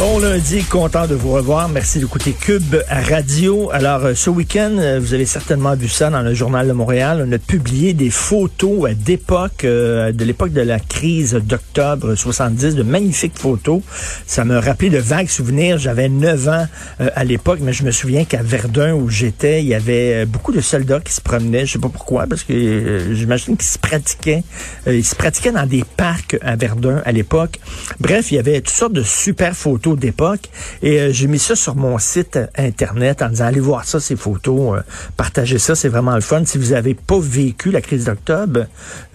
[0.00, 1.68] Bon lundi, content de vous revoir.
[1.68, 3.70] Merci d'écouter Cube Radio.
[3.70, 7.24] Alors, euh, ce week-end, euh, vous avez certainement vu ça dans le Journal de Montréal.
[7.26, 12.82] On a publié des photos euh, d'époque, de l'époque de la crise d'octobre 70, de
[12.82, 13.82] magnifiques photos.
[14.26, 15.76] Ça me rappelait de vagues souvenirs.
[15.76, 16.66] J'avais 9 ans
[16.98, 20.60] à l'époque, mais je me souviens qu'à Verdun, où j'étais, il y avait beaucoup de
[20.60, 21.66] soldats qui se promenaient.
[21.66, 24.42] Je sais pas pourquoi, parce que j'imagine qu'ils se pratiquaient.
[24.86, 27.58] ils se pratiquaient dans des parcs à Verdun à l'époque.
[27.98, 30.48] Bref, il y avait toutes sortes de super photos d'époque.
[30.82, 34.16] Et euh, j'ai mis ça sur mon site Internet en disant, allez voir ça, ces
[34.16, 34.82] photos, euh,
[35.16, 36.44] partagez ça, c'est vraiment le fun.
[36.44, 38.66] Si vous n'avez pas vécu la crise d'octobre,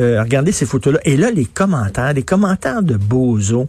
[0.00, 1.00] euh, regardez ces photos-là.
[1.04, 3.68] Et là, les commentaires, les commentaires de Bozo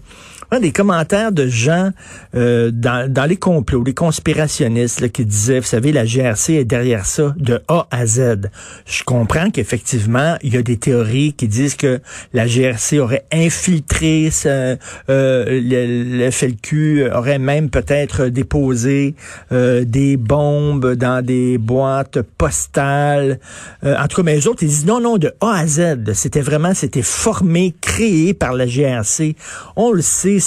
[0.59, 1.91] des commentaires de gens
[2.36, 7.06] euh, dans, dans, les complots, les conspirationnistes qui disaient, vous savez, la GRC est derrière
[7.06, 8.50] ça de A à Z.
[8.86, 12.00] Je comprends qu'effectivement, il y a des théories qui disent que
[12.33, 14.75] la GRC aurait infiltré euh,
[15.09, 16.75] le, FLQ,
[17.14, 19.16] aurait même peut-être déposé
[19.52, 23.40] euh, des bombes dans des boîtes postales.
[23.84, 24.08] Euh, en
[24.48, 26.14] autres, ils disent non, non, de A à Z.
[26.14, 29.36] C'était vraiment, c'était formé, créé par la GRC.
[29.76, 30.40] On le sait,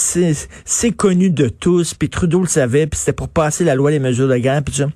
[0.65, 3.99] c'est connu de tous, puis Trudeau le savait, puis c'était pour passer la loi des
[3.99, 4.87] mesures de guerre, puis ça.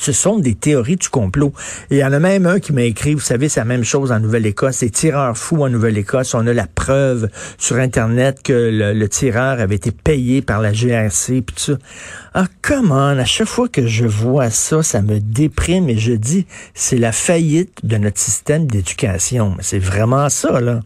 [0.00, 1.52] Ce sont des théories du complot.
[1.90, 3.84] Et il y en a même un qui m'a écrit, vous savez, c'est la même
[3.84, 4.80] chose en Nouvelle-Écosse.
[4.80, 9.74] Les tireurs fous en Nouvelle-Écosse, on a la preuve sur Internet que le, tireur avait
[9.74, 11.78] été payé par la GRC, puis tout ça.
[12.32, 16.46] Ah, comment, à chaque fois que je vois ça, ça me déprime et je dis,
[16.72, 19.56] c'est la faillite de notre système d'éducation.
[19.60, 20.80] C'est vraiment ça, là.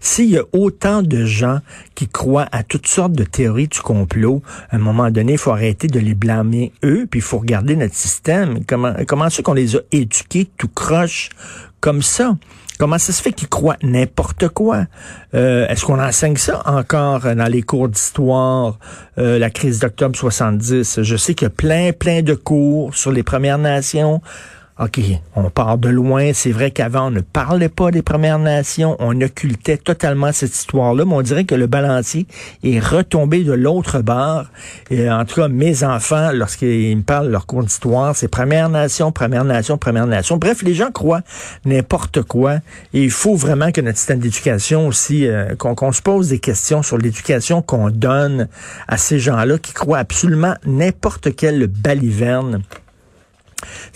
[0.00, 1.60] S'il y a autant de gens
[1.94, 5.52] qui croient à toutes sortes de théories du complot, à un moment donné, il faut
[5.52, 8.57] arrêter de les blâmer eux, puis il faut regarder notre système.
[8.66, 11.30] Comment, comment c'est qu'on les a éduqués tout croche
[11.80, 12.36] comme ça?
[12.78, 14.84] Comment ça se fait qu'ils croient n'importe quoi?
[15.34, 18.78] Euh, est-ce qu'on enseigne ça encore dans les cours d'histoire,
[19.18, 21.02] euh, la crise d'octobre 70?
[21.02, 24.22] Je sais qu'il y a plein, plein de cours sur les Premières Nations.
[24.80, 25.00] OK,
[25.34, 26.30] on part de loin.
[26.32, 28.94] C'est vrai qu'avant, on ne parlait pas des Premières Nations.
[29.00, 31.04] On occultait totalement cette histoire-là.
[31.04, 32.28] Mais on dirait que le balancier
[32.62, 34.44] est retombé de l'autre bord.
[34.90, 39.10] Et en tout cas, mes enfants, lorsqu'ils me parlent leur cours d'histoire, c'est Premières Nations,
[39.10, 40.36] Premières Nations, Premières Nations.
[40.36, 41.22] Bref, les gens croient
[41.64, 42.58] n'importe quoi.
[42.94, 46.84] Et il faut vraiment que notre système d'éducation aussi, euh, qu'on se pose des questions
[46.84, 48.46] sur l'éducation qu'on donne
[48.86, 52.62] à ces gens-là qui croient absolument n'importe quelle baliverne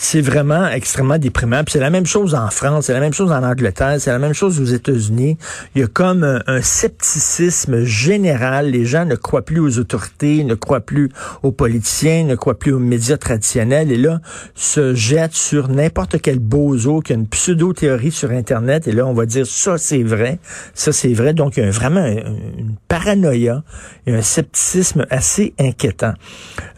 [0.03, 1.63] c'est vraiment extrêmement déprimant.
[1.69, 4.35] c'est la même chose en France, c'est la même chose en Angleterre, c'est la même
[4.35, 5.39] chose aux États-Unis.
[5.75, 8.71] Il y a comme un, scepticisme général.
[8.71, 11.09] Les gens ne croient plus aux autorités, ne croient plus
[11.45, 13.93] aux politiciens, ne croient plus aux médias traditionnels.
[13.93, 14.21] Et là,
[14.57, 18.89] se jettent sur n'importe quel bozo qui a une pseudo-théorie sur Internet.
[18.89, 20.41] Et là, on va dire ça, c'est vrai.
[20.75, 21.33] Ça, c'est vrai.
[21.33, 23.63] Donc, il y a vraiment une paranoïa
[24.07, 26.15] et un scepticisme assez inquiétant.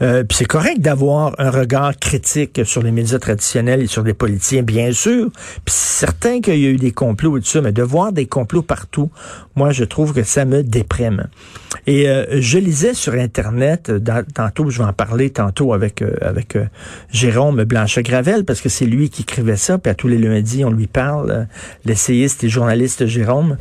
[0.02, 4.14] Euh, puis c'est correct d'avoir un regard critique sur les médias traditionnels et sur des
[4.14, 5.30] politiciens, bien sûr.
[5.64, 8.26] Puis certain qu'il y a eu des complots et tout ça, mais de voir des
[8.26, 9.10] complots partout,
[9.56, 11.28] moi, je trouve que ça me déprime.
[11.86, 13.92] Et euh, je lisais sur Internet,
[14.34, 16.64] tantôt, je vais en parler tantôt avec, euh, avec euh,
[17.10, 20.70] Jérôme Blanchet-Gravel, parce que c'est lui qui écrivait ça, puis à tous les lundis, on
[20.70, 21.46] lui parle,
[21.84, 23.56] l'essayiste et journaliste Jérôme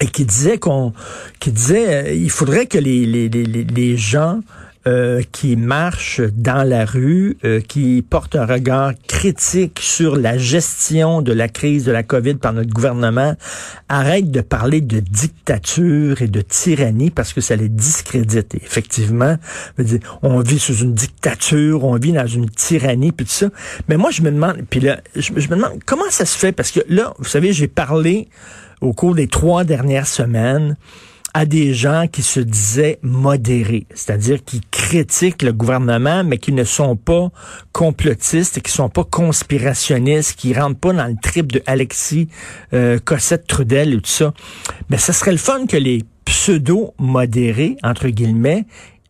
[0.00, 0.92] et qui disait qu'on
[1.40, 4.40] qui disait il faudrait que les, les, les, les gens
[4.86, 11.22] euh, qui marchent dans la rue, euh, qui portent un regard critique sur la gestion
[11.22, 13.34] de la crise de la COVID par notre gouvernement,
[13.88, 18.54] arrêtent de parler de dictature et de tyrannie parce que ça les discrédite.
[18.54, 19.36] Effectivement,
[20.22, 23.48] on vit sous une dictature, on vit dans une tyrannie, puis tout ça.
[23.88, 26.52] Mais moi, je me demande, puis là, je me demande comment ça se fait?
[26.52, 28.28] Parce que là, vous savez, j'ai parlé
[28.80, 30.76] au cours des trois dernières semaines
[31.36, 36.64] à des gens qui se disaient modérés, c'est-à-dire qui critiquent le gouvernement, mais qui ne
[36.64, 37.28] sont pas
[37.72, 42.28] complotistes, qui sont pas conspirationnistes, qui rentrent pas dans le trip de Alexis
[42.72, 44.32] euh, Cossette Trudel et tout ça.
[44.88, 48.64] Mais ce serait le fun que les pseudo-modérés, entre guillemets,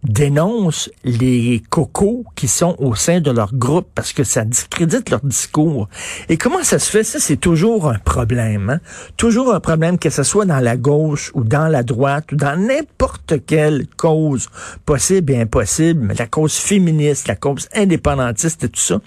[0.08, 5.20] dénoncent les cocos qui sont au sein de leur groupe parce que ça discrédite leur
[5.20, 5.88] discours.
[6.28, 7.04] Et comment ça se fait?
[7.04, 8.70] Ça, c'est toujours un problème.
[8.70, 8.80] Hein?
[9.16, 12.58] Toujours un problème, que ce soit dans la gauche ou dans la droite ou dans
[12.58, 14.48] n'importe quelle cause
[14.84, 19.00] possible et impossible, mais la cause féministe, la cause indépendantiste et tout ça.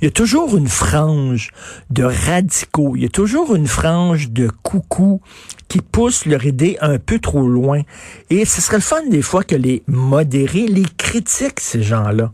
[0.00, 1.50] Il y a toujours une frange
[1.90, 2.94] de radicaux.
[2.96, 5.20] Il y a toujours une frange de coucou
[5.74, 7.80] qui poussent leur idée un peu trop loin.
[8.30, 12.32] Et ce serait le fun des fois que les modérés, les critiquent, ces gens-là.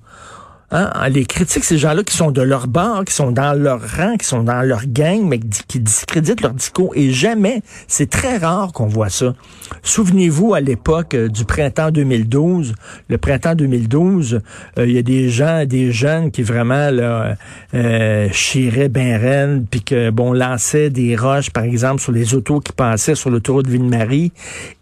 [0.72, 0.90] Hein?
[1.08, 4.26] Les critiques, ces gens-là qui sont de leur bord, qui sont dans leur rang, qui
[4.26, 6.92] sont dans leur gang, mais qui discréditent leur discours.
[6.94, 9.34] Et jamais, c'est très rare qu'on voit ça.
[9.82, 12.74] Souvenez-vous à l'époque euh, du printemps 2012,
[13.08, 14.40] le printemps 2012,
[14.78, 17.36] euh, il y a des gens, des jeunes qui vraiment là,
[17.74, 22.72] euh, chiraient ben puis que bon lançaient des roches, par exemple, sur les autos qui
[22.72, 24.32] passaient sur l'autoroute Ville-Marie.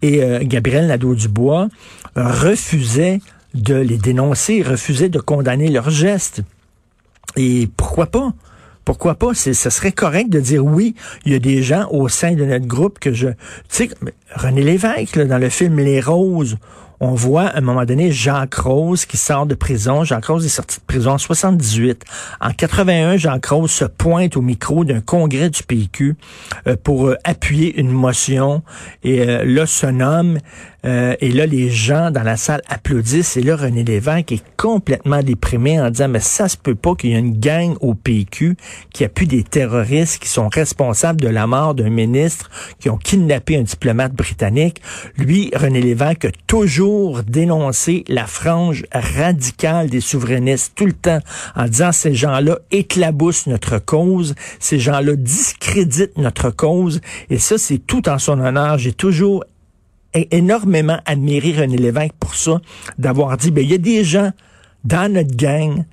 [0.01, 1.69] Et euh, Gabriel Nadeau-Dubois
[2.15, 3.19] refusait
[3.53, 6.41] de les dénoncer, refusaient de condamner leurs gestes.
[7.35, 8.33] Et pourquoi pas?
[8.85, 9.33] Pourquoi pas?
[9.33, 12.65] Ce serait correct de dire oui, il y a des gens au sein de notre
[12.65, 13.27] groupe que je...
[13.27, 13.35] Tu
[13.69, 13.89] sais,
[14.33, 16.57] René Lévesque, dans le film Les Roses,
[16.99, 20.03] on voit à un moment donné Jacques Rose qui sort de prison.
[20.03, 22.03] Jacques Rose est sorti de prison en 78.
[22.41, 26.15] En 81, Jacques Rose se pointe au micro d'un congrès du PQ
[26.67, 28.63] euh, pour euh, appuyer une motion.
[29.03, 30.37] Et euh, là, ce homme
[30.85, 33.35] euh, et là, les gens dans la salle applaudissent.
[33.37, 37.11] Et là, René Lévesque est complètement déprimé en disant, mais ça se peut pas qu'il
[37.11, 38.55] y ait une gang au PQ
[38.93, 42.49] qui appuie des terroristes qui sont responsables de la mort d'un ministre,
[42.79, 44.81] qui ont kidnappé un diplomate britannique.
[45.17, 46.31] Lui, René Lévesque, a
[46.89, 51.19] toujours dénoncé la frange radicale des souverainistes tout le temps
[51.55, 56.99] en disant, ces gens-là éclaboussent notre cause, ces gens-là discréditent notre cause.
[57.29, 58.79] Et ça, c'est tout en son honneur.
[58.79, 59.43] J'ai toujours
[60.13, 62.59] énormément admiré René Lévesque pour ça,
[62.97, 64.31] d'avoir dit, ben, il y a des gens
[64.83, 65.85] dans notre gang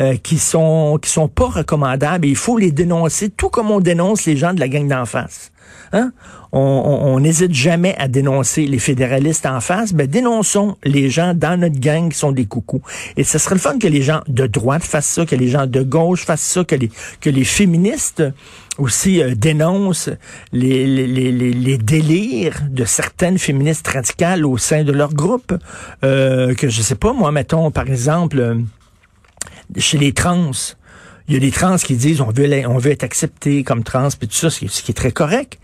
[0.00, 3.80] euh, qui sont qui sont pas recommandables et il faut les dénoncer, tout comme on
[3.80, 5.52] dénonce les gens de la gang d'en face.
[5.92, 6.12] Hein?
[6.52, 11.78] On n'hésite jamais à dénoncer les fédéralistes en face, ben dénonçons les gens dans notre
[11.78, 12.80] gang qui sont des coucous.
[13.18, 15.66] Et ce serait le fun que les gens de droite fassent ça, que les gens
[15.66, 16.90] de gauche fassent ça, que les,
[17.20, 18.22] que les féministes
[18.78, 20.10] aussi euh, dénoncent
[20.52, 25.54] les, les, les, les, délires de certaines féministes radicales au sein de leur groupe.
[26.04, 28.54] Euh, que je sais pas, moi, mettons, par exemple, euh,
[29.76, 30.52] chez les trans,
[31.28, 34.28] il y a des trans qui disent on veut, on être accepté comme trans, puis
[34.28, 35.58] tout ça, ce qui, est, très correct.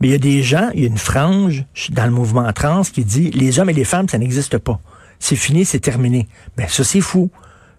[0.00, 2.82] Mais il y a des gens, il y a une frange dans le mouvement trans
[2.82, 4.80] qui dit les hommes et les femmes, ça n'existe pas.
[5.18, 6.28] C'est fini, c'est terminé.
[6.56, 7.30] Ben ça, c'est fou.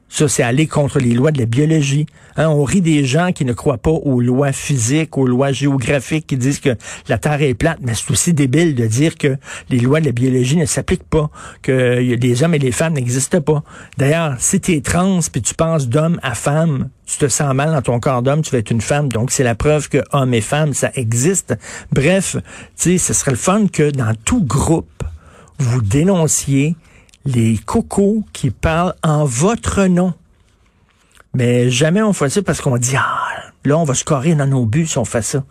[0.09, 2.07] Ça, c'est aller contre les lois de la biologie.
[2.35, 6.25] Hein, on rit des gens qui ne croient pas aux lois physiques, aux lois géographiques,
[6.25, 6.75] qui disent que
[7.07, 9.37] la Terre est plate, mais c'est aussi débile de dire que
[9.69, 11.29] les lois de la biologie ne s'appliquent pas,
[11.61, 13.63] que les hommes et les femmes n'existent pas.
[13.97, 17.71] D'ailleurs, si tu es trans puis tu penses d'homme à femme, tu te sens mal
[17.71, 19.09] dans ton corps d'homme, tu vas être une femme.
[19.09, 21.55] Donc, c'est la preuve que hommes et femmes, ça existe.
[21.91, 22.41] Bref, tu
[22.75, 25.03] sais, ce serait le fun que dans tout groupe,
[25.59, 26.75] vous dénonciez
[27.25, 30.13] les cocos qui parlent en votre nom.
[31.33, 33.27] Mais jamais on fait ça parce qu'on dit, ah,
[33.65, 35.43] là, on va scorer dans nos buts si on fait ça.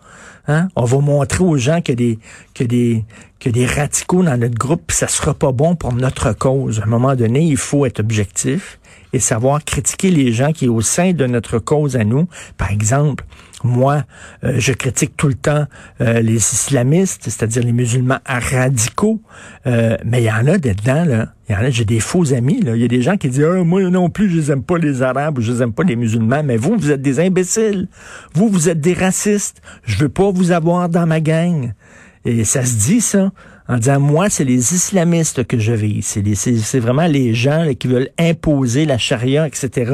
[0.47, 0.67] Hein?
[0.75, 2.19] On va montrer aux gens que des,
[2.53, 3.05] que des,
[3.39, 6.79] que des radicaux dans notre groupe, ça sera pas bon pour notre cause.
[6.79, 8.78] À un moment donné, il faut être objectif
[9.13, 12.27] et savoir critiquer les gens qui, au sein de notre cause à nous,
[12.57, 13.25] par exemple,
[13.63, 14.03] moi,
[14.43, 15.65] euh, je critique tout le temps
[15.99, 19.21] euh, les islamistes, c'est-à-dire les musulmans radicaux,
[19.67, 21.33] euh, mais il y en a dedans, là.
[21.49, 22.75] Il y en a, j'ai des faux amis, là.
[22.75, 24.77] Il y a des gens qui disent, ah, moi non plus, je les aime pas
[24.77, 27.87] les arabes ou je les aime pas les musulmans, mais vous, vous êtes des imbéciles.
[28.33, 29.61] Vous, vous êtes des racistes.
[29.83, 31.73] Je veux pas vous avoir dans ma gang.
[32.25, 33.31] Et ça se dit, ça
[33.69, 36.01] en disant, moi, c'est les islamistes que je vis.
[36.33, 39.93] C'est vraiment les gens qui veulent imposer la charia, etc.,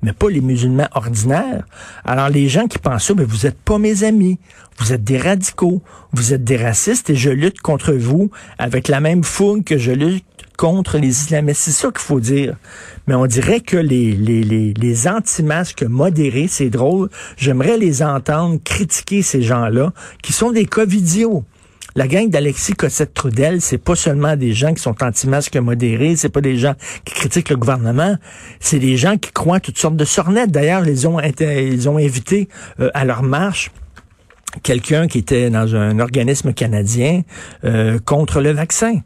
[0.00, 1.64] mais pas les musulmans ordinaires.
[2.04, 4.38] Alors, les gens qui pensent ça, ben, vous êtes pas mes amis.
[4.78, 5.82] Vous êtes des radicaux.
[6.12, 9.90] Vous êtes des racistes et je lutte contre vous avec la même fougue que je
[9.90, 10.24] lutte
[10.56, 11.62] contre les islamistes.
[11.62, 12.54] C'est ça qu'il faut dire.
[13.08, 18.60] Mais on dirait que les, les, les, les anti-masques modérés, c'est drôle, j'aimerais les entendre
[18.62, 19.92] critiquer ces gens-là,
[20.22, 21.44] qui sont des covidios.
[21.96, 26.42] La gang d'Alexis Cossette-Trudel, c'est pas seulement des gens qui sont anti-masques modérés, c'est pas
[26.42, 26.74] des gens
[27.06, 28.18] qui critiquent le gouvernement,
[28.60, 30.50] c'est des gens qui croient toutes sortes de sornettes.
[30.50, 32.50] D'ailleurs, ils ont, ils ont invité
[32.80, 33.70] euh, à leur marche
[34.62, 37.22] quelqu'un qui était dans un organisme canadien
[37.64, 39.00] euh, contre le vaccin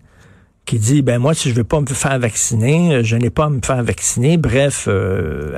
[0.71, 3.51] qui dit, ben moi, si je veux pas me faire vacciner, je n'ai pas à
[3.51, 4.37] me faire vacciner.
[4.37, 4.89] Bref,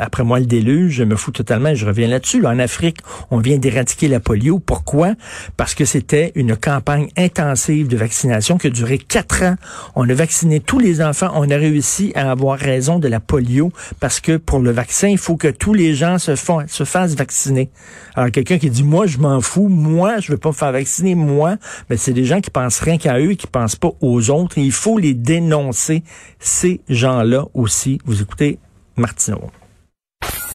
[0.00, 1.74] après moi le déluge, je me fous totalement.
[1.74, 2.46] Je reviens là-dessus.
[2.46, 2.96] en Afrique,
[3.30, 4.58] on vient d'éradiquer la polio.
[4.58, 5.12] Pourquoi?
[5.58, 9.56] Parce que c'était une campagne intensive de vaccination qui a duré quatre ans.
[9.96, 11.30] On a vacciné tous les enfants.
[11.34, 15.18] On a réussi à avoir raison de la polio parce que pour le vaccin, il
[15.18, 17.68] faut que tous les gens se, font, se fassent vacciner.
[18.14, 21.14] Alors, quelqu'un qui dit, moi, je m'en fous, moi, je veux pas me faire vacciner,
[21.14, 21.58] moi,
[21.90, 24.56] mais c'est des gens qui pensent rien qu'à eux et qui pensent pas aux autres.
[24.56, 26.02] Et il faut dénoncer,
[26.38, 27.98] ces gens-là aussi.
[28.04, 28.58] Vous écoutez
[28.96, 29.50] Martineau.